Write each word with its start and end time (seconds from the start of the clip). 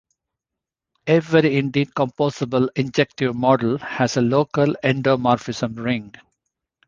Every 1.05 1.41
indecomposable 1.43 2.69
injective 2.75 3.35
module 3.35 3.79
has 3.81 4.17
a 4.17 4.21
local 4.21 4.73
endomorphism 4.83 5.77
ring. 5.77 6.15